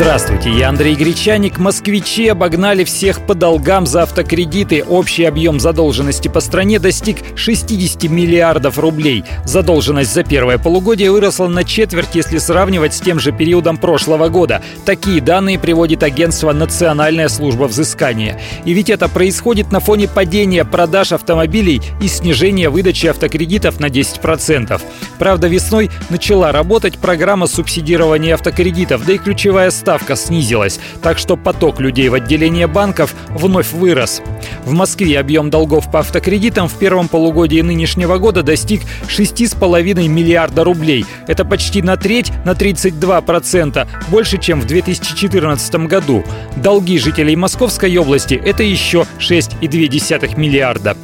Здравствуйте, 0.00 0.50
я 0.50 0.70
Андрей 0.70 0.94
Гречаник. 0.94 1.58
Москвичи 1.58 2.26
обогнали 2.28 2.84
всех 2.84 3.26
по 3.26 3.34
долгам 3.34 3.84
за 3.84 4.04
автокредиты. 4.04 4.82
Общий 4.82 5.24
объем 5.24 5.60
задолженности 5.60 6.28
по 6.28 6.40
стране 6.40 6.78
достиг 6.78 7.18
60 7.36 8.04
миллиардов 8.04 8.78
рублей. 8.78 9.24
Задолженность 9.44 10.14
за 10.14 10.24
первое 10.24 10.56
полугодие 10.56 11.10
выросла 11.12 11.48
на 11.48 11.64
четверть, 11.64 12.14
если 12.14 12.38
сравнивать 12.38 12.94
с 12.94 13.00
тем 13.00 13.20
же 13.20 13.30
периодом 13.30 13.76
прошлого 13.76 14.30
года. 14.30 14.62
Такие 14.86 15.20
данные 15.20 15.58
приводит 15.58 16.02
агентство 16.02 16.50
«Национальная 16.54 17.28
служба 17.28 17.64
взыскания». 17.64 18.40
И 18.64 18.72
ведь 18.72 18.88
это 18.88 19.06
происходит 19.06 19.70
на 19.70 19.80
фоне 19.80 20.08
падения 20.08 20.64
продаж 20.64 21.12
автомобилей 21.12 21.82
и 22.00 22.08
снижения 22.08 22.70
выдачи 22.70 23.06
автокредитов 23.06 23.78
на 23.80 23.90
10%. 23.90 24.80
Правда, 25.18 25.46
весной 25.46 25.90
начала 26.08 26.52
работать 26.52 26.96
программа 26.96 27.46
субсидирования 27.46 28.32
автокредитов, 28.32 29.04
да 29.04 29.12
и 29.12 29.18
ключевая 29.18 29.70
ставка 29.70 29.89
ставка 29.90 30.14
снизилась, 30.14 30.78
так 31.02 31.18
что 31.18 31.36
поток 31.36 31.80
людей 31.80 32.08
в 32.10 32.14
отделение 32.14 32.68
банков 32.68 33.12
вновь 33.30 33.72
вырос. 33.72 34.22
В 34.64 34.72
Москве 34.72 35.18
объем 35.18 35.50
долгов 35.50 35.90
по 35.90 35.98
автокредитам 35.98 36.68
в 36.68 36.74
первом 36.74 37.08
полугодии 37.08 37.60
нынешнего 37.60 38.18
года 38.18 38.44
достиг 38.44 38.82
6,5 39.08 40.06
миллиарда 40.06 40.62
рублей. 40.62 41.04
Это 41.26 41.44
почти 41.44 41.82
на 41.82 41.96
треть, 41.96 42.30
на 42.44 42.52
32%, 42.52 43.88
больше, 44.10 44.38
чем 44.38 44.60
в 44.60 44.66
2014 44.66 45.74
году. 45.88 46.22
Долги 46.54 46.96
жителей 46.96 47.34
Московской 47.34 47.96
области– 47.96 48.40
это 48.44 48.62
еще 48.62 49.06
6,2 49.18 50.38
миллиарда. 50.38 50.96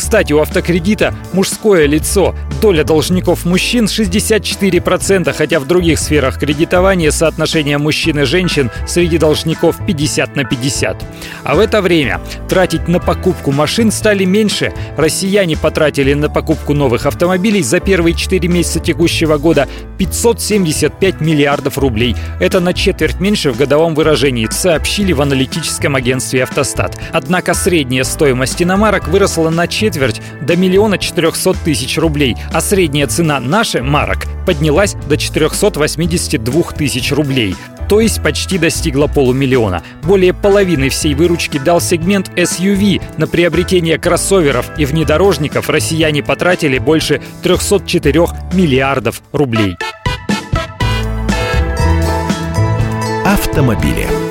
Кстати, 0.00 0.32
у 0.32 0.40
автокредита 0.40 1.14
мужское 1.34 1.84
лицо. 1.84 2.34
Доля 2.62 2.84
должников 2.84 3.44
мужчин 3.44 3.84
64%, 3.84 5.30
хотя 5.34 5.60
в 5.60 5.66
других 5.66 5.98
сферах 5.98 6.38
кредитования 6.38 7.10
соотношение 7.10 7.76
мужчин 7.76 8.20
и 8.20 8.24
женщин 8.24 8.70
среди 8.88 9.18
должников 9.18 9.76
50 9.86 10.36
на 10.36 10.44
50. 10.44 11.04
А 11.44 11.54
в 11.54 11.58
это 11.58 11.82
время 11.82 12.18
тратить 12.48 12.88
на 12.88 12.98
покупку 12.98 13.52
машин 13.52 13.92
стали 13.92 14.24
меньше. 14.24 14.72
Россияне 14.96 15.58
потратили 15.58 16.14
на 16.14 16.30
покупку 16.30 16.72
новых 16.72 17.04
автомобилей 17.04 17.62
за 17.62 17.80
первые 17.80 18.14
4 18.14 18.48
месяца 18.48 18.80
текущего 18.80 19.36
года 19.36 19.68
575 19.98 21.20
миллиардов 21.20 21.76
рублей. 21.76 22.16
Это 22.40 22.60
на 22.60 22.72
четверть 22.72 23.20
меньше 23.20 23.52
в 23.52 23.58
годовом 23.58 23.94
выражении, 23.94 24.48
сообщили 24.50 25.12
в 25.12 25.20
аналитическом 25.20 25.94
агентстве 25.94 26.42
«Автостат». 26.42 26.98
Однако 27.12 27.52
средняя 27.52 28.04
стоимость 28.04 28.62
иномарок 28.62 29.06
выросла 29.08 29.50
на 29.50 29.68
четверть 29.68 29.89
до 29.96 30.56
миллиона 30.56 30.98
четырехсот 30.98 31.56
тысяч 31.64 31.98
рублей, 31.98 32.36
а 32.52 32.60
средняя 32.60 33.06
цена 33.06 33.40
наших 33.40 33.82
марок 33.82 34.26
поднялась 34.46 34.94
до 35.08 35.16
482 35.16 36.62
тысяч 36.72 37.12
рублей 37.12 37.54
то 37.90 37.98
есть 37.98 38.22
почти 38.22 38.56
достигла 38.56 39.08
полумиллиона. 39.08 39.82
Более 40.04 40.32
половины 40.32 40.90
всей 40.90 41.14
выручки 41.14 41.58
дал 41.58 41.80
сегмент 41.80 42.28
SUV. 42.36 43.02
На 43.16 43.26
приобретение 43.26 43.98
кроссоверов 43.98 44.70
и 44.78 44.84
внедорожников 44.84 45.68
россияне 45.68 46.22
потратили 46.22 46.78
больше 46.78 47.20
304 47.42 48.28
миллиардов 48.52 49.20
рублей. 49.32 49.76
Автомобили. 53.24 54.29